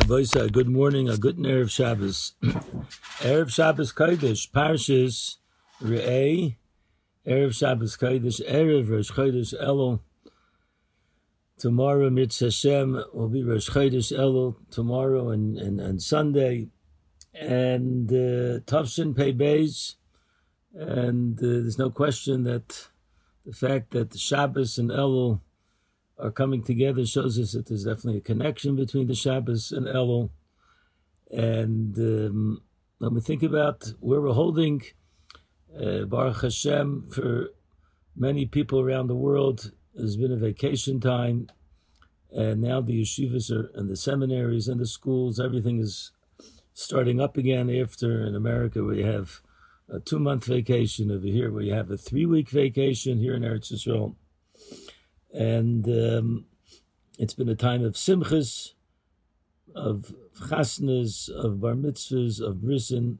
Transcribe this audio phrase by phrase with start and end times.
[0.00, 2.34] Rabbi good morning, a good Erev Shabbos.
[2.42, 5.36] Erev Shabbos Kodesh, Parshas
[5.82, 6.56] Re'eh,
[7.26, 10.00] Erev Shabbos Kodesh, Erev Rosh Chodesh Elul.
[11.58, 16.68] Tomorrow, Mitzvah Hashem, will be Rosh Chodesh Elul, tomorrow and, and, and Sunday.
[17.34, 19.96] And uh, Tavshin Pei Beis,
[20.74, 22.88] and uh, there's no question that
[23.44, 25.40] the fact that the Shabbos and Elul
[26.18, 30.30] are coming together shows us that there's definitely a connection between the Shabbos and Elul.
[31.30, 32.62] And um,
[32.98, 34.82] when we think about where we're holding
[35.78, 37.50] uh, Baruch Hashem for
[38.16, 41.48] many people around the world, has been a vacation time,
[42.30, 46.12] and now the yeshivas are and the seminaries and the schools, everything is
[46.72, 49.40] starting up again after in America we have
[49.88, 51.10] a two month vacation.
[51.10, 54.14] Over here, you have a three week vacation here in Eretz Yisrael
[55.32, 56.44] and um,
[57.18, 58.72] it's been a time of simchas,
[59.74, 63.18] of chasnas, of bar mitzvahs, of brisin,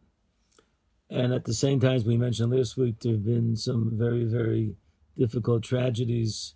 [1.11, 4.25] and at the same time, as we mentioned last week, there have been some very,
[4.25, 4.77] very
[5.17, 6.55] difficult tragedies,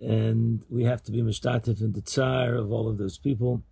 [0.00, 3.62] and we have to be mishtatif in the tsar of all of those people.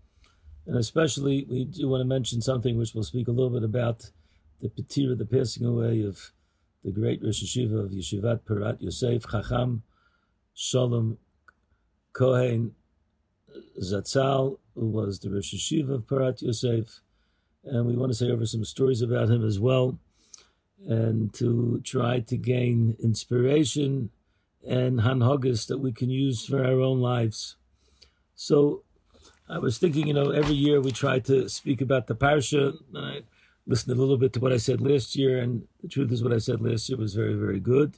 [0.64, 4.10] And especially, we do want to mention something which we'll speak a little bit about
[4.60, 6.32] the petira, the passing away of
[6.84, 9.82] the great Rosh Hashiva of Yeshivat Porat Yosef Chacham
[10.54, 11.16] Shalom
[12.12, 12.74] Kohen
[13.82, 17.00] Zatzal, who was the Rosh Hashiva of Porat Yosef.
[17.64, 19.98] And we want to say over some stories about him as well,
[20.86, 24.10] and to try to gain inspiration
[24.68, 27.56] and hanhagas that we can use for our own lives.
[28.34, 28.82] So
[29.48, 32.98] I was thinking, you know, every year we try to speak about the parsha, and
[32.98, 33.22] I
[33.66, 36.32] listened a little bit to what I said last year, and the truth is what
[36.32, 37.96] I said last year was very, very good.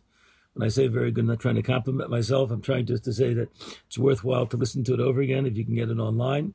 [0.55, 2.51] When I say very good, I'm not trying to compliment myself.
[2.51, 3.49] I'm trying just to say that
[3.87, 6.55] it's worthwhile to listen to it over again if you can get it online.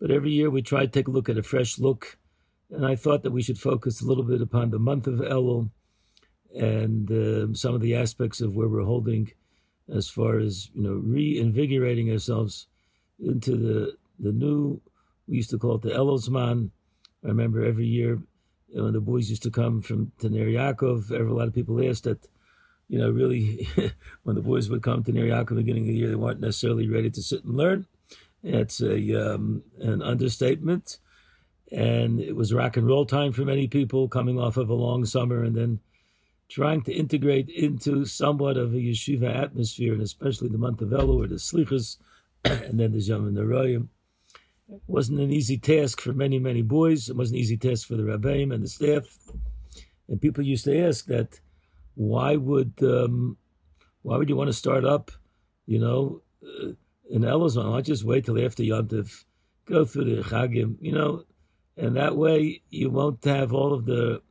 [0.00, 2.18] But every year we try to take a look at a fresh look.
[2.70, 5.70] And I thought that we should focus a little bit upon the month of Elul
[6.54, 9.32] and uh, some of the aspects of where we're holding
[9.92, 12.68] as far as, you know, reinvigorating ourselves
[13.20, 14.80] into the, the new,
[15.28, 16.70] we used to call it the Elulzman.
[17.22, 18.22] I remember every year
[18.72, 22.26] when the boys used to come from Taner Yaakov, a lot of people asked that
[22.88, 23.68] you know, really,
[24.22, 26.14] when the boys would come to Ner Yaakov at the beginning of the year, they
[26.14, 27.86] weren't necessarily ready to sit and learn.
[28.42, 30.98] It's a um, an understatement,
[31.72, 35.06] and it was rock and roll time for many people, coming off of a long
[35.06, 35.80] summer and then
[36.48, 41.24] trying to integrate into somewhat of a yeshiva atmosphere, and especially the month of Elul
[41.24, 41.96] or the Slichas,
[42.44, 43.88] and then the Yom Narayim.
[44.70, 47.08] It wasn't an easy task for many, many boys.
[47.08, 49.04] It wasn't an easy task for the rabbeim and the staff.
[50.08, 51.40] And people used to ask that
[51.94, 53.36] why would um,
[54.02, 55.10] why would you want to start up,
[55.66, 56.72] you know, uh,
[57.10, 57.70] in Elazon?
[57.70, 59.24] Why just wait till after Yontif,
[59.64, 61.24] go through the Chagim, you know,
[61.76, 64.22] and that way you won't have all of the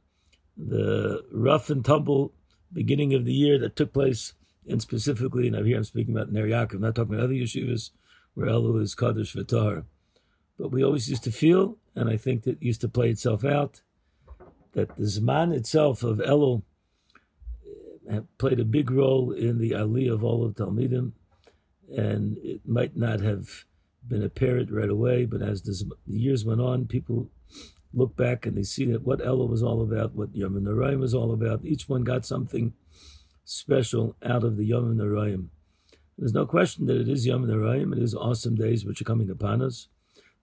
[0.56, 2.34] the rough and tumble
[2.72, 4.34] beginning of the year that took place,
[4.68, 7.92] and specifically, and here I'm speaking about Ner Yaakov, I'm not talking about other yeshivas
[8.34, 9.86] where Elu is Kaddish Vitar.
[10.58, 13.82] But we always used to feel, and I think that used to play itself out,
[14.74, 16.64] that the Zman itself of Elul
[18.38, 21.14] played a big role in the aliyah of all of Talmidim,
[21.96, 23.66] and it might not have
[24.08, 27.30] been apparent right away, but as the years went on, people
[27.94, 31.14] look back and they see that what Ella was all about, what Yom Narayim was
[31.14, 31.64] all about.
[31.64, 32.74] Each one got something
[33.46, 35.50] special out of the Yom Narayim.
[36.18, 37.96] There's no question that it is Yom Narayim.
[37.96, 39.88] It is awesome days which are coming upon us.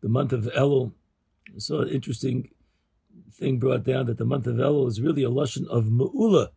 [0.01, 0.93] The month of Elul,
[1.59, 2.51] saw an interesting
[3.33, 6.49] thing brought down that the month of Elul is really a lesson of Ma'ula.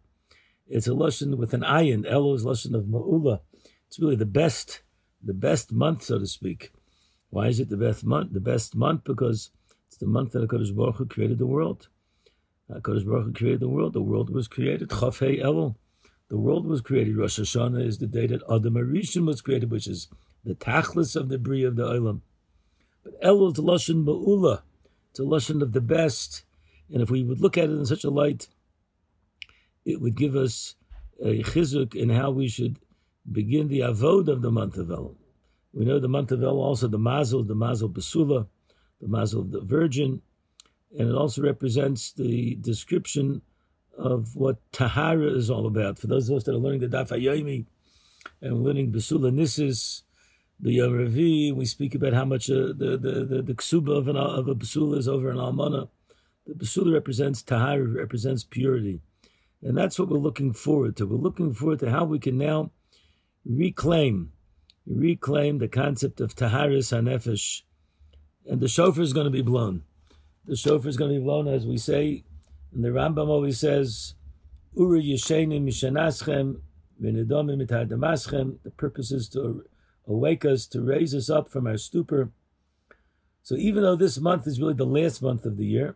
[0.73, 2.03] It's a lashon with an ayin.
[2.09, 3.41] Elo is lashon of ma'ula.
[3.85, 4.81] It's really the best,
[5.23, 6.71] the best month, so to speak.
[7.29, 8.33] Why is it the best month?
[8.33, 9.51] The best month because
[9.85, 11.89] it's the month that Hakadosh Baruch Hu created the world.
[12.71, 13.93] Hakadosh Baruch Hu created the world.
[13.93, 14.89] The world was created.
[14.89, 15.75] Chafei Elul.
[16.29, 17.17] The world was created.
[17.17, 20.07] Rosh Hashanah is the day that Adam Arishon was created, which is
[20.43, 22.21] the tachlis of the bria of the Olam.
[23.03, 24.63] But Elul is lashon ma'ula.
[25.11, 26.45] It's a lashon of the best.
[26.91, 28.47] And if we would look at it in such a light,
[29.85, 30.75] it would give us
[31.21, 32.79] a chizuk in how we should
[33.31, 35.15] begin the avod of the month of El.
[35.73, 38.47] We know the month of El also the mazel, the mazel basula,
[39.01, 40.21] the mazel of the virgin,
[40.97, 43.41] and it also represents the description
[43.97, 45.99] of what tahara is all about.
[45.99, 47.65] For those of us that are learning the daf hayomi
[48.41, 50.01] and learning basula nisis,
[50.59, 54.07] the Yom Revi, we speak about how much uh, the, the, the, the ksuba of,
[54.07, 55.89] an, of a basula is over an almana.
[56.45, 59.01] The basula represents tahara, represents purity.
[59.63, 61.07] And that's what we're looking forward to.
[61.07, 62.71] We're looking forward to how we can now
[63.45, 64.33] reclaim,
[64.85, 67.61] reclaim the concept of Taharis HaNefesh
[68.45, 69.83] and the shofar is going to be blown.
[70.45, 72.23] The shofar is going to be blown, as we say,
[72.73, 74.15] and the Rambam always says,
[74.75, 76.59] Uru Yeshenu Mishanaschem,
[77.01, 78.57] V'nedomim Mitardamaschem.
[78.63, 79.63] The purpose is to
[80.07, 82.31] awake us, to raise us up from our stupor.
[83.43, 85.95] So even though this month is really the last month of the year,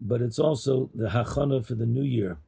[0.00, 2.38] but it's also the hachana for the new year,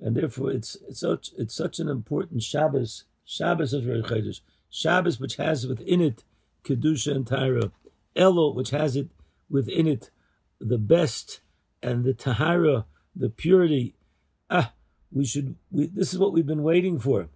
[0.00, 3.04] and therefore it's it's such it's such an important Shabbos.
[3.24, 4.40] Shabbos of Rosh Chodesh.
[4.70, 6.24] Shabbos, which has within it
[6.64, 7.72] kedusha and Tyra,
[8.16, 9.08] Elo, which has it
[9.50, 10.10] within it
[10.60, 11.40] the best
[11.82, 13.94] and the tahara, the purity.
[14.50, 14.72] Ah,
[15.12, 15.56] we should.
[15.70, 17.28] We, this is what we've been waiting for,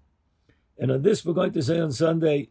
[0.78, 2.48] and on this we're going to say on Sunday,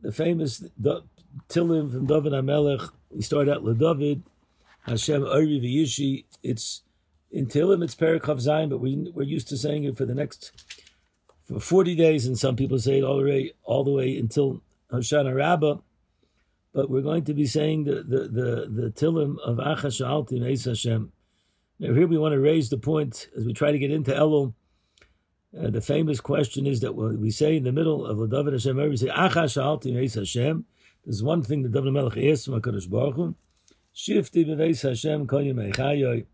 [0.00, 1.02] the famous the,
[1.48, 2.90] from David Amelech.
[3.10, 4.22] We start out with David,
[4.82, 6.24] Hashem Ari V'Yishi.
[6.42, 6.82] It's
[7.34, 10.52] in Tilim, it's Perikov Zayin, but we we're used to saying it for the next
[11.46, 14.62] for forty days, and some people say it all the way all the way until
[14.90, 15.78] Hoshana Rabbah
[16.74, 21.12] but we're going to be saying the the the, the tilim of Achash Altim Hashem.
[21.78, 24.54] Now here we want to raise the point as we try to get into Elul.
[25.56, 28.96] Uh, the famous question is that we say in the middle of David Hashem, we
[28.96, 30.64] say Achash Altim Eis Hashem.
[31.04, 33.36] There's one thing that David Melech asks from Hakadosh Baruch Hu.
[33.94, 36.26] Shifti b'veis Hashem koyim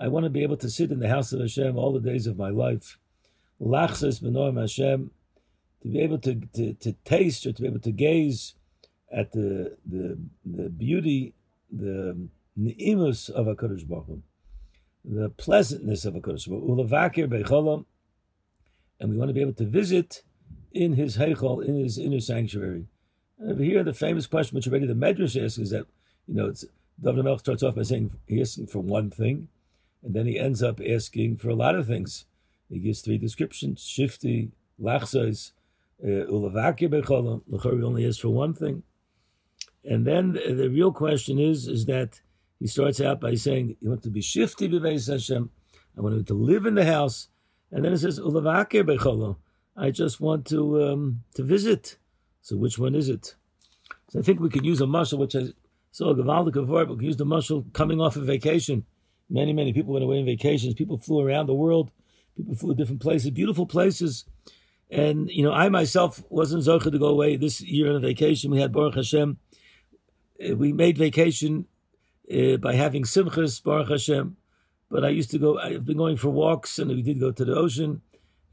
[0.00, 2.26] I want to be able to sit in the house of Hashem all the days
[2.26, 2.98] of my life.
[3.60, 5.10] Lachzes b'noim Hashem,
[5.82, 8.54] to be able to, to, to taste or to be able to gaze
[9.12, 11.34] at the the the beauty,
[11.70, 14.22] the neimus of a Baruch Hu,
[15.04, 16.44] the pleasantness of a Baruch
[17.16, 17.86] Hu,
[19.00, 20.22] and we want to be able to visit
[20.72, 22.86] in his heichal, in his inner sanctuary.
[23.38, 25.86] And over here, the famous question, which already the Medrash asks, is that
[26.28, 26.64] you know, it's
[27.02, 29.48] David starts off by saying he's asking for one thing,
[30.02, 32.24] and then he ends up asking for a lot of things.
[32.68, 35.52] He gives three descriptions: shifty, lachzos,
[36.02, 37.42] uh, ulavakir becholam.
[37.50, 38.82] Lachor only asks for one thing.
[39.84, 42.20] And then the, the, real question is, is that
[42.58, 45.50] he starts out by saying, you want to be shifty b'veis Hashem.
[45.96, 47.28] I want him to live in the house.
[47.70, 49.36] And then it says, ulavakir becholo.
[49.76, 51.96] I just want to um, to visit.
[52.42, 53.36] So which one is it?
[54.10, 55.44] So I think we could use a muscle, which I
[55.90, 58.84] saw a Gavaldik of we could use the muscle coming off of vacation.
[59.30, 60.74] Many, many people went away on vacations.
[60.74, 61.90] People flew around the world.
[62.36, 64.24] People flew to different places, beautiful places.
[64.90, 68.50] And, you know, I myself wasn't Zocha to go away this year on a vacation.
[68.50, 69.38] We had Baruch Hashem
[70.40, 71.66] uh, we made vacation
[72.32, 74.36] uh, by having simchas Baruch Hashem.
[74.90, 75.58] But I used to go.
[75.58, 78.02] I've been going for walks, and we did go to the ocean,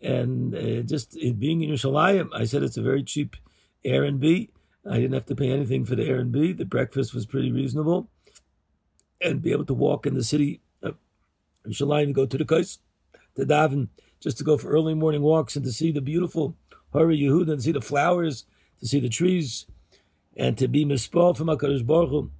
[0.01, 3.35] and uh, just being in Yerushalayim, I said it's a very cheap
[3.83, 4.49] Airbnb.
[4.89, 6.57] I didn't have to pay anything for the Airbnb.
[6.57, 8.11] The breakfast was pretty reasonable,
[9.19, 10.61] and be able to walk in the city
[11.67, 12.81] of Yerushalayim, go to the coast,
[13.35, 16.55] to daven, just to go for early morning walks and to see the beautiful
[16.93, 18.45] Hari Yehuda, and see the flowers,
[18.79, 19.65] to see the trees
[20.35, 22.31] and to be mispal from HaKadosh Baruch Hu.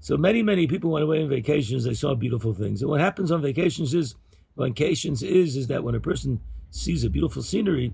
[0.00, 2.82] So many, many people went away on vacations, they saw beautiful things.
[2.82, 4.14] And what happens on vacations is,
[4.56, 6.40] vacations is, is that when a person
[6.70, 7.92] sees a beautiful scenery,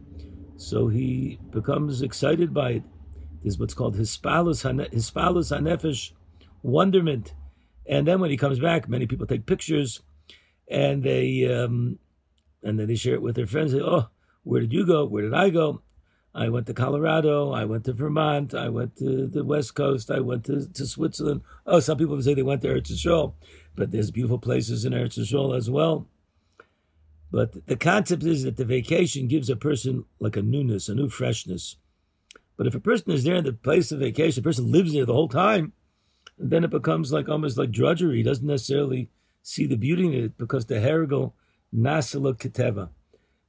[0.57, 2.83] so he becomes excited by it.
[3.43, 6.13] There's what's called hispalus hanefesh,
[6.63, 7.35] wonderment.
[7.87, 10.01] And then when he comes back, many people take pictures
[10.71, 11.99] and they um,
[12.63, 13.73] and then they share it with their friends.
[13.73, 14.09] They, oh,
[14.45, 15.05] where did you go?
[15.05, 15.83] Where did I go?
[16.35, 17.53] I went to Colorado.
[17.53, 18.55] I went to Vermont.
[18.55, 20.11] I went to the West Coast.
[20.11, 21.43] I went to, to Switzerland.
[21.67, 23.35] Oh, some people say they went to Eretz Yisrael,
[23.75, 26.07] but there's beautiful places in Eretz Yisrael as well.
[27.31, 31.09] But the concept is that the vacation gives a person like a newness, a new
[31.09, 31.77] freshness.
[32.57, 35.07] But if a person is there in the place of vacation, a person lives there
[35.07, 35.73] the whole time,
[36.39, 38.19] then it becomes like almost like drudgery.
[38.19, 39.11] He doesn't necessarily
[39.49, 41.33] see the beauty in it because the herigal
[41.75, 42.91] nasala keteva.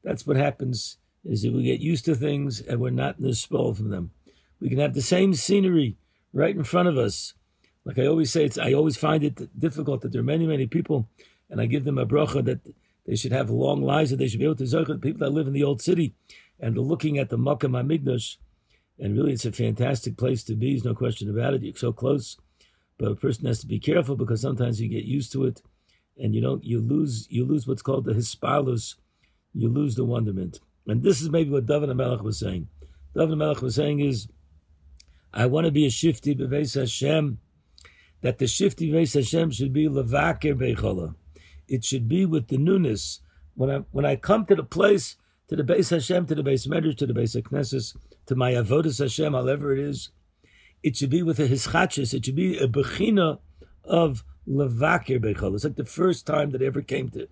[0.03, 3.89] That's what happens is that we get used to things and we're not spell from
[3.89, 4.11] them.
[4.61, 5.97] We can have the same scenery
[6.31, 7.33] right in front of us.
[7.83, 10.67] Like I always say, it's, I always find it difficult that there are many, many
[10.67, 11.09] people,
[11.49, 12.59] and I give them a bracha that
[13.05, 15.47] they should have long lives, that they should be able to zochet people that live
[15.47, 16.13] in the old city,
[16.59, 18.37] and they're looking at the Makkah Hamikdash,
[18.99, 20.73] and really it's a fantastic place to be.
[20.73, 21.63] There's no question about it.
[21.63, 22.37] You're so close,
[22.97, 25.61] but a person has to be careful because sometimes you get used to it,
[26.19, 26.63] and you don't.
[26.63, 27.27] You lose.
[27.29, 28.95] You lose what's called the hispalus.
[29.53, 30.59] You lose the wonderment.
[30.87, 32.67] And this is maybe what David Melech was saying.
[33.15, 34.27] David Melech was saying is,
[35.33, 37.39] I want to be a shifty beveis Hashem,
[38.21, 41.15] that the shifty beveis Hashem should be levaker beichola.
[41.67, 43.19] It should be with the newness.
[43.55, 45.15] When I when I come to the place,
[45.49, 47.95] to the base Hashem, to the base Medrash, to the base Knesset,
[48.27, 50.09] to my avodas Hashem, however it is,
[50.81, 52.13] it should be with a hischachis.
[52.13, 53.39] It should be a bechina
[53.83, 55.55] of levaker beichola.
[55.55, 57.31] It's like the first time that I ever came to It.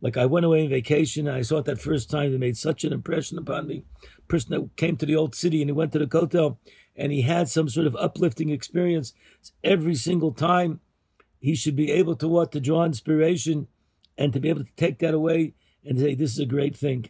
[0.00, 2.34] Like I went away on vacation and I saw it that first time.
[2.34, 3.84] It made such an impression upon me.
[4.28, 6.58] Person that came to the old city and he went to the hotel
[6.94, 9.14] and he had some sort of uplifting experience
[9.62, 10.80] every single time.
[11.40, 13.66] He should be able to what to draw inspiration
[14.16, 17.06] and to be able to take that away and say this is a great thing.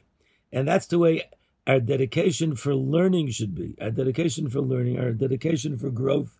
[0.52, 1.24] And that's the way
[1.66, 3.76] our dedication for learning should be.
[3.80, 6.38] Our dedication for learning, our dedication for growth,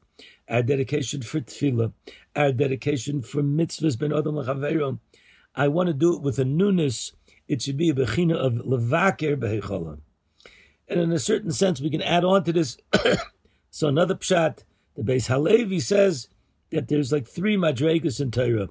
[0.49, 1.93] our dedication for tefillah,
[2.37, 4.99] our dedication for mitzvahs ben adam l'chaveiro.
[5.55, 7.13] I want to do it with a newness.
[7.47, 9.99] It should be a bechina of levaker behechola.
[10.89, 12.77] And in a certain sense, we can add on to this.
[13.71, 14.65] so another pshat,
[14.97, 16.29] the Beis Halevi says
[16.71, 18.69] that there's like three madregas in Torah.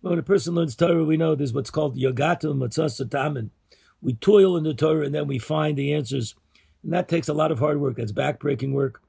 [0.00, 3.50] When a person learns Torah, we know there's what's called yogatul matzah satamin.
[4.02, 6.34] We toil in the Torah and then we find the answers.
[6.82, 7.96] And that takes a lot of hard work.
[7.96, 9.02] That's backbreaking work.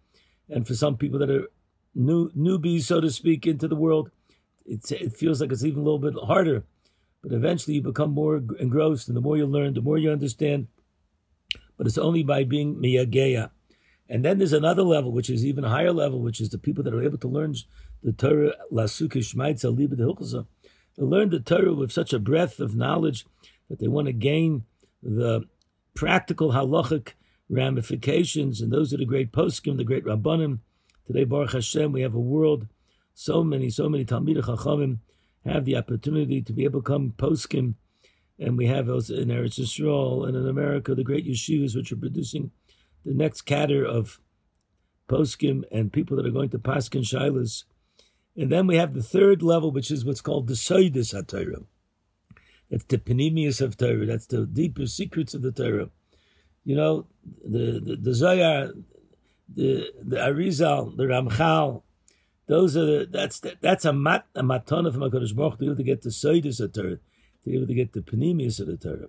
[0.50, 1.48] And for some people that are
[1.98, 4.12] new newbies, so to speak, into the world,
[4.66, 6.64] it feels like it's even a little bit harder.
[7.24, 10.68] But eventually you become more engrossed, and the more you learn, the more you understand.
[11.78, 13.50] But it's only by being miyageya.
[14.10, 16.94] And then there's another level, which is even higher level, which is the people that
[16.94, 17.56] are able to learn
[18.04, 20.44] the Torah, lasukish maitza liba de uh,
[20.98, 23.26] They learn the Torah with such a breadth of knowledge
[23.70, 24.64] that they want to gain
[25.02, 25.42] the
[25.94, 27.14] practical halachic
[27.50, 30.60] ramifications, and those are the great poskim, the great rabbanim.
[31.08, 32.68] Today, Baruch Hashem, we have a world.
[33.14, 34.98] So many, so many Talmidei Chachamim
[35.46, 37.76] have the opportunity to be able to come poskim,
[38.38, 41.96] and we have also in Eretz Yisrael and in America the great yeshivas which are
[41.96, 42.52] producing
[43.06, 44.20] the next cadre of
[45.08, 47.64] poskim and people that are going to paskin shilas.
[48.36, 51.64] And then we have the third level, which is what's called the Soidis HaTorah.
[52.70, 54.06] That's the panemius of Torah.
[54.06, 55.90] That's the deeper secrets of the Torah.
[56.66, 57.08] You know,
[57.46, 58.12] the the, the
[59.54, 61.84] the the Arizal, the Ramchal.
[62.48, 65.66] Those are the that's the, that's a mat a matana from Hakadosh Baruch to be
[65.66, 66.96] able to get the Soidus of the Torah,
[67.44, 69.08] to be able to get the panemius of the Torah.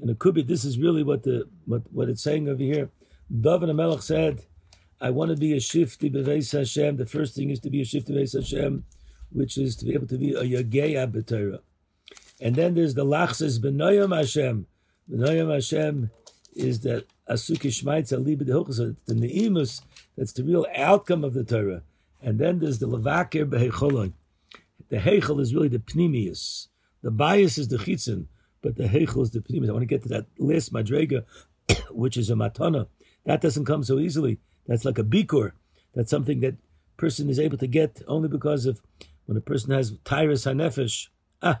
[0.00, 2.90] And it could be this is really what the what what it's saying over here.
[3.30, 4.44] David Melech said,
[5.00, 7.84] "I want to be a shifty beveis Hashem." The first thing is to be a
[7.84, 8.84] shifty beveis Hashem,
[9.30, 11.60] which is to be able to be a yageya b'Torah.
[12.40, 14.66] And then there's the lachses b'noyam Hashem.
[15.10, 16.10] B'noyam Hashem
[16.54, 19.82] is that asuki shmaitza liba the the neimus.
[20.16, 21.82] That's the real outcome of the Torah.
[22.20, 24.12] And then there's the levakir behecholon.
[24.88, 26.68] The heichel is really the pnimius.
[27.02, 28.26] The bias is the chitzin,
[28.62, 29.68] but the heichel is the pnimius.
[29.68, 31.24] I want to get to that last madrega,
[31.90, 32.88] which is a matana.
[33.24, 34.38] That doesn't come so easily.
[34.66, 35.52] That's like a bikur.
[35.94, 36.56] That's something that
[36.96, 38.82] person is able to get only because of
[39.26, 41.08] when a person has tyrus hanefesh.
[41.42, 41.60] Ah,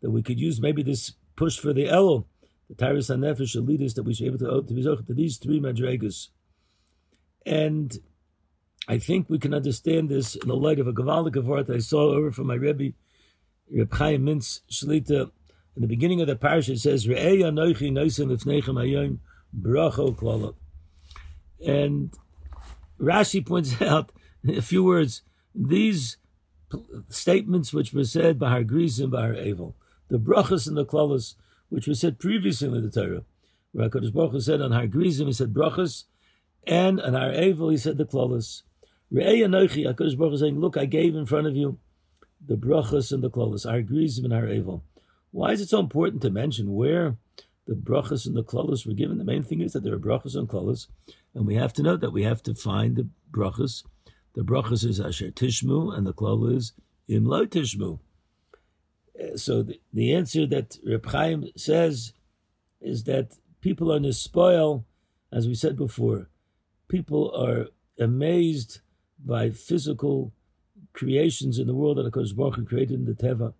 [0.00, 2.24] that we could use maybe this push for the Elul,
[2.72, 5.14] the Tyrus HaNefesh should lead us that we should be able to, to be to
[5.14, 6.28] these three Madregas.
[7.44, 7.98] And
[8.88, 12.14] I think we can understand this in the light of a Gavaldik Avart I saw
[12.14, 12.94] over from my Rebbe,
[13.70, 15.30] Reb Chaim Mintz Shlita.
[15.74, 17.48] In the beginning of the parasha, it says, bracho.
[21.66, 22.14] And
[23.00, 24.12] Rashi points out
[24.48, 25.22] a few words,
[25.54, 26.16] these
[27.10, 29.76] statements which were said by Har Grizim, by Har Evil
[30.12, 31.34] the brachas and the klalas,
[31.72, 33.24] which was said previously in the Torah.
[33.72, 36.04] Where HaKadosh Baruch Hu said on Har Grizim, he said brachas,
[36.66, 38.60] and on Har Evel, he said the klalas.
[39.10, 41.78] Re'ei Anochi, HaKadosh Baruch Hu saying, look, I gave in front of you
[42.46, 44.82] the brachas and the klalas, Har Grizim and Har Evel.
[45.30, 47.16] Why is it so important to mention where
[47.66, 49.16] the brachas and the klalas were given?
[49.16, 50.88] The main thing is that there are brachas and klalas,
[51.34, 53.82] and we have to know that we have to find the brachas.
[54.34, 56.74] The brachas is Asher Tishmu, and the klal is
[57.08, 57.98] Im Lo Tishmu
[59.36, 62.12] so the, the answer that Reb Chaim says
[62.80, 64.84] is that people are spoil,
[65.32, 66.28] as we said before.
[66.88, 68.80] People are amazed
[69.24, 70.32] by physical
[70.92, 73.54] creations in the world that Hakadosh Baruch Hu created in the Teva.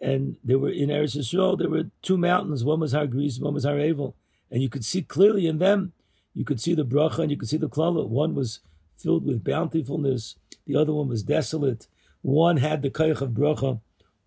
[0.00, 2.64] And there were in Eretz Yisrael, there were two mountains.
[2.64, 4.14] One was Har Gris, one was Har Evel,
[4.50, 5.92] and you could see clearly in them.
[6.34, 8.08] You could see the bracha and you could see the klala.
[8.08, 8.60] One was
[8.96, 10.36] filled with bountifulness.
[10.66, 11.86] The other one was desolate.
[12.22, 13.80] One had the kayach of bracha,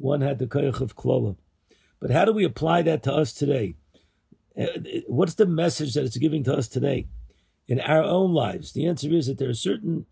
[0.04, 1.38] one had the koyach of klola.
[2.00, 3.76] But how do we apply that to us today?
[4.60, 4.68] Uh,
[5.08, 7.08] what's the message that it's giving to us today
[7.68, 8.74] in our own lives?
[8.74, 10.06] The answer is that there are certain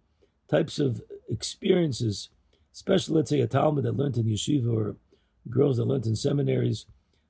[0.50, 2.30] types of experiences,
[2.74, 4.96] especially let's say a Talmud that learned in yeshiva or
[5.50, 6.86] girls that learned in seminaries,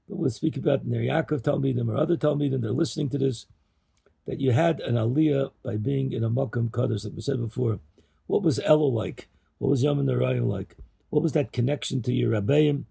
[0.08, 3.48] but we'll speak about in Yaakov Talmudim or other Talmudim, they're listening to this,
[4.28, 7.80] that you had an aliyah by being in a Makam Kaddish, like we said before.
[8.28, 9.28] What was Elul like?
[9.58, 10.78] What was Yom Narayim like?
[11.12, 12.86] What was that connection to your Rabbeim?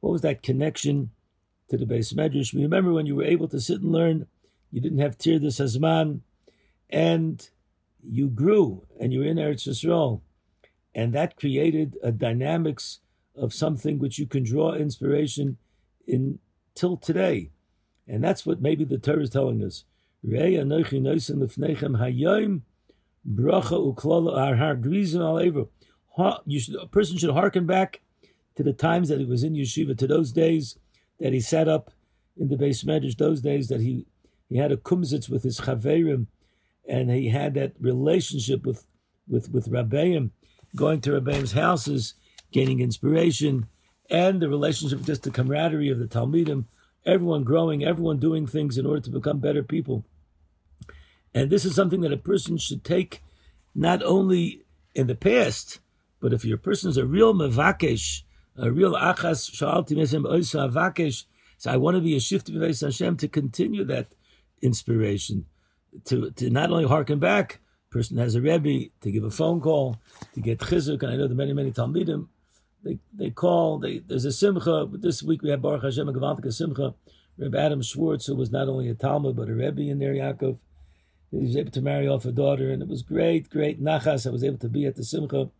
[0.00, 1.10] What was that connection
[1.68, 2.54] to the Beis Medrash?
[2.54, 4.26] Remember when you were able to sit and learn,
[4.70, 6.20] you didn't have Tir the Sazman,
[6.88, 7.50] and
[8.02, 10.20] you grew and you were in Eretz Yisrael.
[10.94, 13.00] And that created a dynamics
[13.34, 15.58] of something which you can draw inspiration
[16.06, 16.38] in
[16.76, 17.50] till today.
[18.06, 19.84] And that's what maybe the Torah is telling us.
[20.22, 20.38] You
[26.16, 28.00] should, a person should hearken back
[28.56, 30.78] to the times that he was in yeshiva, to those days
[31.20, 31.90] that he sat up
[32.36, 34.06] in the base medrash, those days that he,
[34.48, 36.26] he had a kumzitz with his chaverim,
[36.88, 38.86] and he had that relationship with
[39.26, 40.30] with with Rabbeim,
[40.76, 42.14] going to Rabbeim's houses,
[42.52, 43.66] gaining inspiration,
[44.10, 46.66] and the relationship, just the camaraderie of the Talmidim,
[47.06, 50.04] everyone growing, everyone doing things in order to become better people.
[51.34, 53.22] And this is something that a person should take
[53.74, 55.80] not only in the past,
[56.24, 58.22] but if your person is a real mevakesh,
[58.56, 61.26] a real achas shalti mesem oisa avakesh,
[61.58, 64.06] so I want to be a shift of Hashem to continue that
[64.62, 65.44] inspiration,
[66.06, 69.98] to to not only harken back, person has a rebbe to give a phone call
[70.32, 72.28] to get chizuk, and I know the many many talmidim
[72.82, 73.78] they they call.
[73.78, 74.86] They, there's a simcha.
[74.86, 76.94] But This week we have Baruch Hashem a simcha.
[77.36, 80.56] Reb Adam Schwartz, who was not only a Talmud but a Rebbe in Ner, Yaakov.
[81.30, 84.26] He was able to marry off a daughter, and it was great, great nachas.
[84.26, 85.50] I was able to be at the simcha,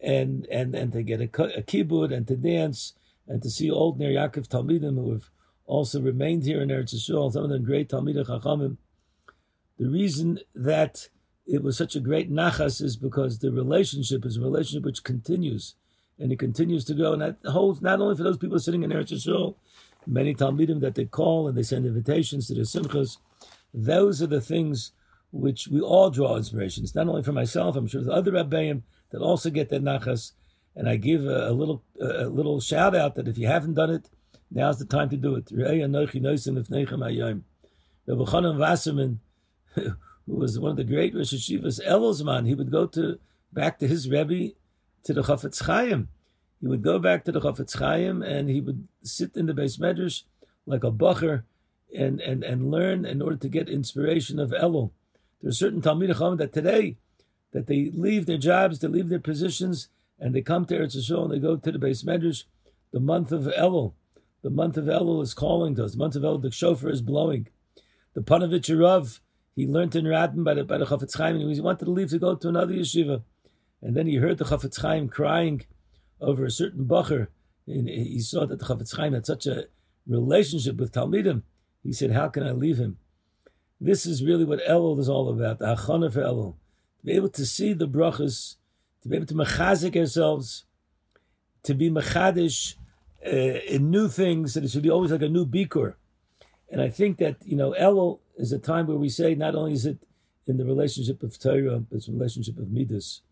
[0.00, 2.94] and and and to get a, a kibbud and to dance
[3.26, 5.30] and to see old Ner Yaakov Talmidim who have
[5.66, 7.32] also remained here in Eretz Yisrael.
[7.32, 8.76] Some of them great Talmidim Chachamim.
[9.78, 11.08] The reason that
[11.46, 15.74] it was such a great nachas is because the relationship is a relationship which continues
[16.18, 17.12] and it continues to go.
[17.12, 19.54] And that holds not only for those people sitting in Eretz Yisrael,
[20.06, 23.18] many Talmidim that they call and they send invitations to their simchas.
[23.74, 24.92] Those are the things
[25.32, 26.84] which we all draw inspiration.
[26.84, 27.76] It's not only for myself.
[27.76, 30.32] I'm sure the other Rabbeim that also get that nachas.
[30.74, 33.90] And I give a, a little a little shout out that if you haven't done
[33.90, 34.10] it,
[34.50, 35.50] now's the time to do it.
[38.06, 39.20] Rabbi Chanan Wasserman,
[39.74, 39.96] who
[40.26, 43.18] was one of the great Rosh Hashivas, Elosman, he would go to
[43.52, 44.54] back to his Rebbe
[45.04, 46.08] to the Chafetz Chaim.
[46.60, 49.78] He would go back to the Chafetz Chaim and he would sit in the base
[49.78, 50.22] medrash
[50.66, 51.42] like a bacher
[51.96, 54.90] and, and, and learn in order to get inspiration of Elul.
[55.40, 56.96] There are certain Talmid Chacham that today,
[57.56, 59.88] that they leave their jobs, they leave their positions,
[60.20, 62.44] and they come to Eretz Yisrael and they go to the base medrash.
[62.92, 63.94] The month of Elul,
[64.42, 65.92] the month of Elul is calling to us.
[65.92, 67.48] The month of Elul, the shofar is blowing.
[68.12, 69.20] The Panovich
[69.54, 72.10] he learned in Radin by the, by the Chafetz Chaim, and he wanted to leave
[72.10, 73.22] to go to another yeshiva.
[73.80, 75.64] And then he heard the Chafetz Chaim crying
[76.20, 77.28] over a certain bacher.
[77.66, 79.68] And he saw that the Chafetz Chaim had such a
[80.06, 81.40] relationship with Talmidim.
[81.82, 82.98] He said, How can I leave him?
[83.80, 86.56] This is really what Elul is all about, the Hachana for Elul.
[87.06, 88.56] Be able to see the brachas,
[89.00, 90.64] to be able to mechazik ourselves,
[91.62, 92.74] to be mechadish
[93.26, 95.94] uh, in new things, that it should be always like a new bikur.
[96.70, 99.72] And I think that, you know, Elul is a time where we say not only
[99.72, 99.98] is it
[100.46, 103.22] in the relationship of Torah, but it's relationship of Midas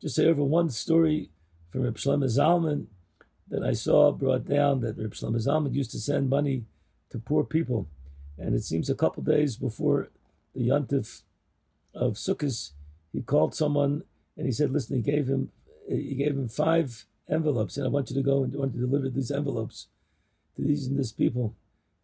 [0.00, 1.30] just say over one story
[1.68, 2.86] from Reb Shlomo Zalman
[3.48, 6.64] that I saw brought down that Reb Shlomo Zalman used to send money
[7.10, 7.86] to poor people,
[8.38, 10.08] and it seems a couple days before
[10.54, 11.22] the yontif
[11.94, 12.70] of Sukkot,
[13.12, 14.04] he called someone
[14.36, 15.50] and he said, "Listen, he gave him
[15.88, 19.08] he gave him five envelopes, and I want you to go and want to deliver
[19.08, 19.88] these envelopes
[20.56, 21.54] to these and this people."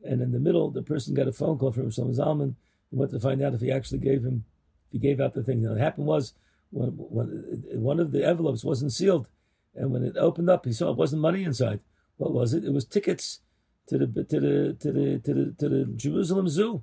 [0.04, 2.54] And in the middle, the person got a phone call from Shlomo Zalman
[2.90, 4.44] and wanted to find out if he actually gave him
[4.86, 5.64] if he gave out the thing.
[5.64, 6.34] And what happened was
[6.70, 9.28] when, when one of the envelopes wasn't sealed,
[9.74, 11.80] and when it opened up, he saw it wasn't money inside.
[12.16, 12.64] What was it?
[12.64, 13.40] It was tickets
[13.88, 16.82] to the to the to the to the to the Jerusalem Zoo.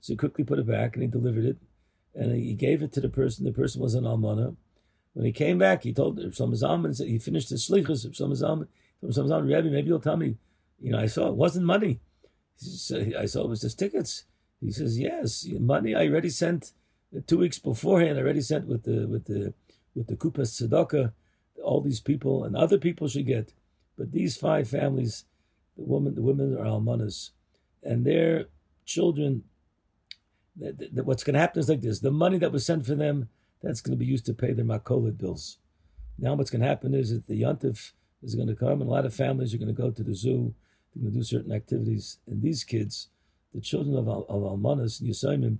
[0.00, 1.56] So he quickly put it back and he delivered it,
[2.14, 3.44] and he gave it to the person.
[3.44, 4.56] The person was an almana.
[5.14, 8.06] When he came back, he told Shlomo said he finished his shlichus.
[8.06, 8.66] Shlomo Zalman,
[9.04, 10.36] Shlomo Rabbi, maybe you'll tell me.
[10.80, 12.00] You know, I saw it wasn't money.
[13.18, 14.24] I saw it was just tickets.
[14.60, 16.72] He says, yes, money I already sent
[17.26, 19.54] two weeks beforehand, I already sent with the with the
[19.94, 21.12] with the kupas tzedakah.
[21.62, 23.52] All these people and other people should get,
[23.96, 25.24] but these five families,
[25.76, 27.30] the woman, the women are almanas,
[27.82, 28.46] and their
[28.84, 29.44] children.
[30.56, 32.94] That, that what's going to happen is like this: the money that was sent for
[32.94, 33.28] them,
[33.62, 35.58] that's going to be used to pay their makolit bills.
[36.18, 38.92] Now, what's going to happen is that the yontif is going to come, and a
[38.92, 40.54] lot of families are going to go to the zoo.
[40.94, 43.08] They're going to do certain activities, and these kids,
[43.52, 45.58] the children of, of almanas and yisayimim,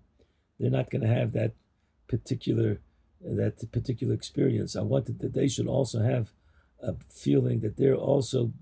[0.61, 1.53] they're not going to have that
[2.07, 2.81] particular
[3.25, 4.77] that particular experience.
[4.77, 6.33] I wanted that they should also have
[6.83, 8.53] a feeling that they're also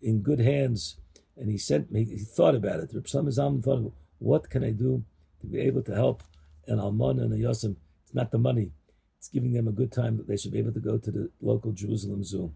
[0.00, 0.96] in good hands.
[1.36, 2.04] And he sent me.
[2.04, 2.90] He thought about it.
[2.94, 5.04] Reb Shlomo thought, what can I do
[5.46, 6.22] to be able to help
[6.66, 7.76] an almana and a yosim?
[8.04, 8.72] It's not the money.
[9.18, 11.30] It's giving them a good time that they should be able to go to the
[11.40, 12.52] local Jerusalem zoo.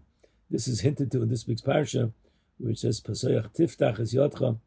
[0.49, 2.11] This is hinted to in this week's parsha,
[2.57, 4.59] where it says Pasayach Tiftach is Yotcha.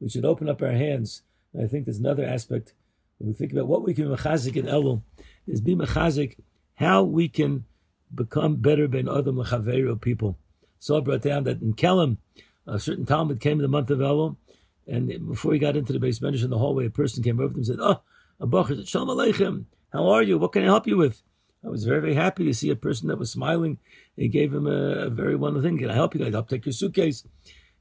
[0.00, 1.22] We should open up our hands.
[1.52, 2.74] And I think there's another aspect
[3.18, 5.02] when we think about what we can be mechazik in Elul,
[5.46, 6.36] is be mechazik
[6.74, 7.64] how we can
[8.14, 10.38] become better than other mechaveru people.
[10.78, 12.16] So I brought down that in Kelm,
[12.66, 14.36] a certain Talmud came in the month of Elul,
[14.90, 17.48] And before he got into the base bench in the hallway, a person came over
[17.48, 18.02] to him and said, Oh,
[18.40, 19.66] Bakr, Shalom Aleichem.
[19.92, 20.36] How are you?
[20.36, 21.22] What can I help you with?
[21.64, 23.78] I was very, very happy to see a person that was smiling.
[24.16, 25.78] He gave him a, a very wonderful thing.
[25.78, 26.26] Can I help you?
[26.26, 27.24] I help take your suitcase.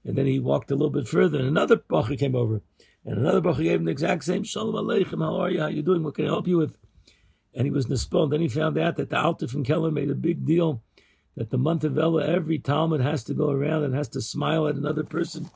[0.05, 2.61] And then he walked a little bit further, and another bacher came over.
[3.05, 5.59] And another bacher gave him the exact same, Shalom Aleichem, how are you?
[5.59, 6.03] How are you doing?
[6.03, 6.77] What can I help you with?
[7.55, 8.29] And he was nispon.
[8.29, 10.83] Then he found out that the Alter from Kelm made a big deal
[11.35, 14.67] that the month of Ella, every Talmud has to go around and has to smile
[14.67, 15.49] at another person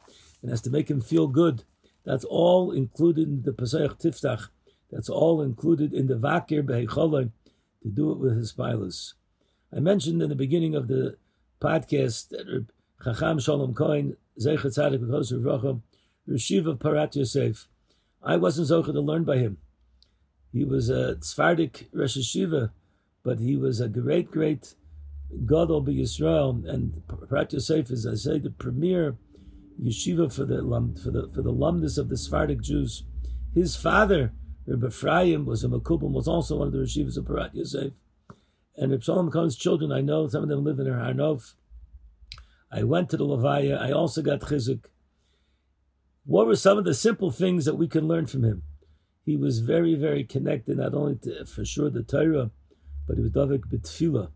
[0.44, 1.64] and has to make him feel good.
[2.06, 4.50] That's all included in the Pesach Tiftach.
[4.92, 7.32] That's all included in the Vakir Behecholai
[7.82, 9.14] to do it with his pilus.
[9.76, 11.18] I mentioned in the beginning of the
[11.60, 12.68] podcast that
[13.04, 15.82] Chacham Shalom Cohen, Zeichet Tzadik V'Chos Rivrocha,
[16.30, 17.68] Rishiv of Porat Yosef.
[18.22, 19.58] I wasn't zocher to learn by him.
[20.52, 22.72] He was a Tzfardik Rosh Hashiva,
[23.24, 24.76] but he was a great, great
[25.46, 29.16] Gadol by Yisrael, and Porat Yosef is, I say, the premier
[29.82, 30.58] yeshiva for the
[31.02, 33.04] for the for the lumdus of the Sephardic Jews.
[33.54, 34.34] His father,
[34.66, 37.94] Rabbi Ephraim, was a Makubim, was also one of the yeshivas of Porat Yosef.
[38.76, 41.54] And Reb Shalom Cohen's children, I know some of them live in Har Nof.
[42.72, 43.80] I went to the Levaya.
[43.80, 44.86] I also got chizuk.
[46.26, 48.64] What were some of the simple things that we can learn from him?
[49.26, 52.50] He was very, very connected, not only to, for sure, the Torah,
[53.08, 54.32] but he was Davik B'tfila.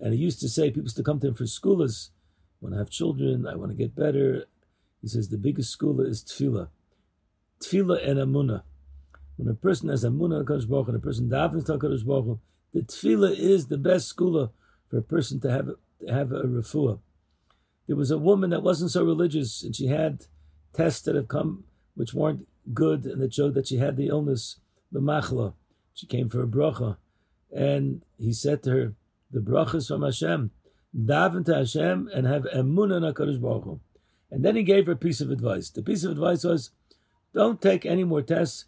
[0.00, 2.10] And he used to say, people used to come to him for schools.
[2.60, 4.44] When I have children, I want to get better.
[5.02, 6.68] He says the biggest school is tefillah.
[7.60, 8.62] Tefillah and amuna.
[9.36, 12.38] When a person has amuna on Kodesh Baruch and a person davens to Kodesh Baruch
[12.74, 14.52] the tefillah is the best school
[14.88, 15.66] for a person to have,
[16.00, 17.00] to have a refuah.
[17.86, 20.26] There was a woman that wasn't so religious and she had
[20.74, 24.60] tests that have come which weren't good and that showed that she had the illness,
[24.92, 25.54] the machla.
[25.94, 26.98] She came for a bracha.
[27.50, 28.94] And he said to her,
[29.30, 30.50] the brachas from Hashem.
[30.96, 33.80] Daven to Hashem and have emunah in HaKadosh Baruch Hu.
[34.30, 35.70] And then he gave her a piece of advice.
[35.70, 36.70] The piece of advice was,
[37.34, 38.66] don't take any more tests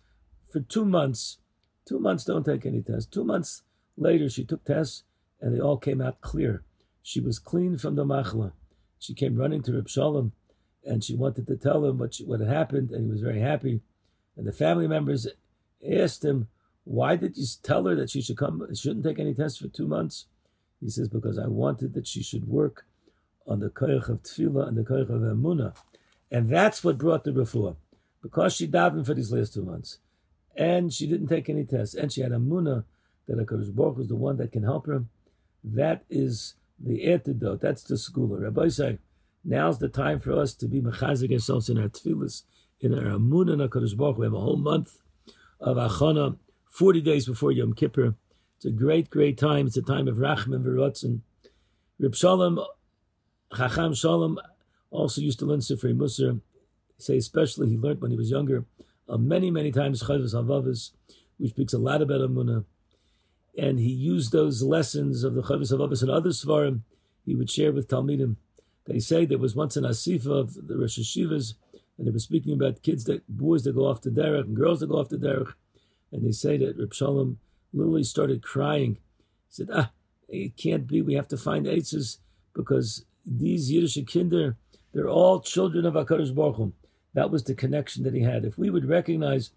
[0.50, 1.38] for two months.
[1.86, 3.06] Two months, don't take any tests.
[3.06, 3.62] Two months
[3.96, 5.04] later, she took tests
[5.40, 6.62] and they all came out clear.
[7.02, 8.52] She was clean from the machla.
[8.98, 10.32] She came running to Reb Shalom
[10.84, 13.40] and she wanted to tell him what, she, what had happened, and he was very
[13.40, 13.80] happy.
[14.36, 15.26] And the family members
[15.86, 16.48] asked him,
[16.84, 19.86] why did you tell her that she should come, shouldn't take any tests for two
[19.86, 20.26] months?
[20.80, 22.86] He says, because I wanted that she should work
[23.46, 25.74] on the koyach of tefillah and the koyach of emunah.
[26.30, 27.76] And that's what brought the refuah.
[28.22, 29.98] Because she davened for these last two months,
[30.56, 32.84] and she didn't take any tests, and she had emunah
[33.26, 35.04] that HaKadosh Baruch is the one that can help her,
[35.64, 37.60] that is the antidote.
[37.60, 38.42] That's the schooler.
[38.42, 38.98] Rabbi say,
[39.44, 42.42] now's the time for us to be mechazik ourselves in our tefillahs,
[42.80, 44.18] in our emunah and HaKadosh Baruch.
[44.18, 44.98] We have a whole month
[45.60, 46.36] of achana,
[46.68, 48.14] 40 days before Yom Kippur.
[48.56, 49.66] It's a great, great time.
[49.66, 51.20] It's a time of Rachman and Verotzen.
[51.98, 52.60] Reb Shalom,
[53.56, 54.38] Chacham Shalom,
[54.90, 56.40] also used to learn Sifrei Musar.
[56.98, 58.64] Say especially he learned when he was younger
[59.08, 60.92] uh, many, many times Chavos Havavas,
[61.38, 62.64] which speaks a lot about Amunah.
[63.58, 66.82] And he used those lessons of the Chavos Havavas and other Svarim
[67.26, 68.36] he would share with Talmidim.
[68.86, 71.54] They say there was once an Asifa of the Rosh Hashivas,
[71.98, 74.80] and they were speaking about kids that boys that go off to derech and girls
[74.80, 75.52] that go off to derech.
[76.12, 77.38] And they say that Reb Shalom
[77.72, 78.98] literally started crying.
[79.48, 79.90] He said, Ah,
[80.28, 81.02] it can't be.
[81.02, 82.18] We have to find Eitzes
[82.54, 84.56] because these Yiddish kinder,
[84.92, 86.72] they're all children of HaKadosh Baruch Hu.
[87.14, 88.44] That was the connection that he had.
[88.44, 89.50] If we would recognize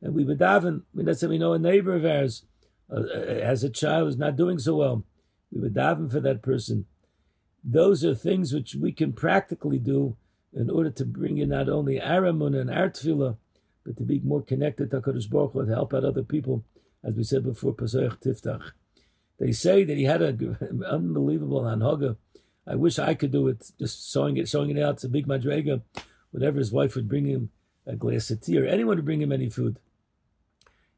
[0.00, 2.44] and we would daven, I mean, let's say we know a neighbor of ours
[2.90, 5.04] uh, as uh, a child is not doing so well,
[5.50, 6.86] we would daven for that person.
[7.64, 10.16] Those are things which we can practically do
[10.52, 13.36] in order to bring in not only our emunah and our tefillah,
[13.84, 16.64] but to be more connected to HaKadosh Baruch Hu, to help out other people
[17.04, 18.72] as we said before, Pesach Tiftach.
[19.38, 22.16] They say that he had an unbelievable anhaga.
[22.68, 24.98] I wish I could do it, just showing it, showing it out.
[24.98, 25.82] to big madrega.
[26.30, 27.50] Whenever his wife would bring him
[27.86, 29.78] a glass of tea or anyone would bring him any food,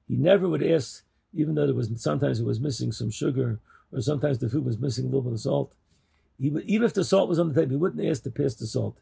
[0.09, 3.61] he never would ask, even though there was sometimes it was missing some sugar
[3.93, 5.75] or sometimes the food was missing a little bit of salt.
[6.39, 8.55] He would, even if the salt was on the table, he wouldn't ask to pass
[8.55, 8.99] the salt.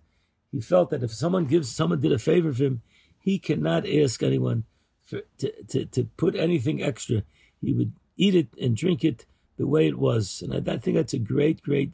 [0.52, 2.82] He felt that if someone gives, someone did a favor for him,
[3.18, 4.64] he cannot ask anyone
[5.02, 7.22] for, to, to, to put anything extra.
[7.62, 9.24] He would eat it and drink it
[9.56, 10.42] the way it was.
[10.42, 11.92] And I, I think that's a great, great,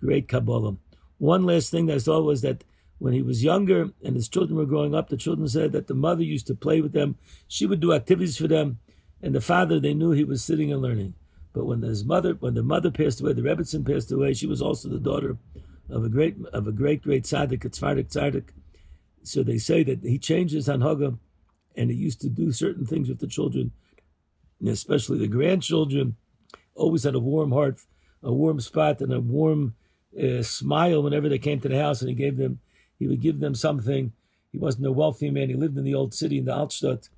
[0.00, 0.76] great Kabbalah.
[1.18, 2.64] One last thing that I saw was that
[2.98, 5.94] when he was younger and his children were growing up, the children said that the
[5.94, 7.16] mother used to play with them.
[7.46, 8.78] She would do activities for them.
[9.22, 11.14] And the father, they knew he was sitting and learning.
[11.52, 14.62] But when his mother, when the mother passed away, the Rebbetzin passed away, she was
[14.62, 15.36] also the daughter
[15.90, 18.50] of a great, of a great, great tzaddik, a tzaddik tzaddik.
[19.22, 21.18] So they say that he changed his hanhaga
[21.76, 23.72] and he used to do certain things with the children,
[24.64, 26.16] especially the grandchildren.
[26.74, 27.80] Always had a warm heart,
[28.22, 29.74] a warm spot, and a warm
[30.20, 32.60] uh, smile whenever they came to the house, and he gave them,
[32.98, 34.12] he would give them something.
[34.52, 35.48] He wasn't a wealthy man.
[35.48, 37.08] He lived in the old city in the Altstadt.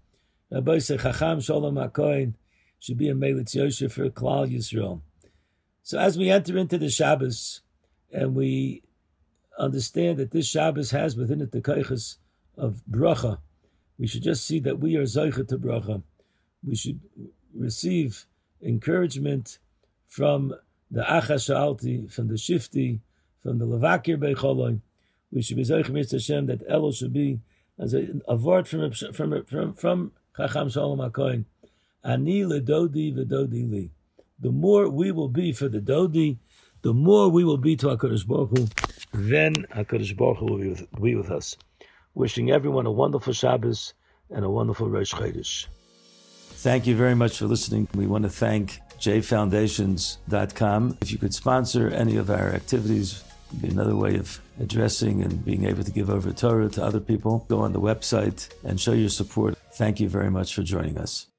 [0.51, 2.35] Rabbi said, Chacham Sholem HaKohen
[2.81, 5.01] should be a Melitz Yosef for Klal Yisrael.
[5.83, 7.61] So as we enter into the Shabbos
[8.13, 8.83] and we
[9.59, 12.17] understand that this Shabbos has within it the kaiches
[12.57, 13.39] of bracha,
[13.99, 16.03] we should just see that we are Zoichet to bracha.
[16.67, 17.01] We should
[17.55, 18.27] receive
[18.63, 19.59] encouragement
[20.07, 20.55] from
[20.91, 23.01] the Achash Alti, from the Shifti,
[23.43, 24.81] from the Levakir Beicholoi.
[25.33, 27.41] We should be Zoichet Hashem that Elul should be
[27.79, 31.45] as a, a word from from from from Chacham Shalom HaKohen.
[32.03, 33.91] Ani le ledodi v'dodi li.
[34.41, 36.39] The more we will be for the Dodi,
[36.83, 38.67] the more we will be to HaKadosh Baruch Hu,
[39.13, 41.57] then HaKadosh Baruch Hu will be with, be with us.
[42.15, 43.93] Wishing everyone a wonderful Shabbos
[44.31, 45.67] and a wonderful Rosh Chodesh.
[46.63, 47.87] Thank you very much for listening.
[47.95, 50.99] We want to thank jfoundations.com.
[51.01, 53.25] If you could sponsor any of our activities,
[53.61, 57.47] be another way of addressing and being able to give over Torah to other people.
[57.49, 59.57] Go on the website and show your support.
[59.73, 61.30] Thank you very much for joining us.